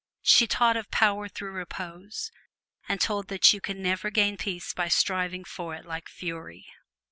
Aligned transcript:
She 0.23 0.47
taught 0.47 0.77
of 0.77 0.89
power 0.89 1.29
through 1.29 1.51
repose, 1.51 2.31
and 2.89 2.99
told 2.99 3.27
that 3.27 3.53
you 3.53 3.61
can 3.61 3.83
never 3.83 4.09
gain 4.09 4.35
peace 4.35 4.73
by 4.73 4.87
striving 4.87 5.43
for 5.43 5.75
it 5.75 5.85
like 5.85 6.09
fury. 6.09 6.65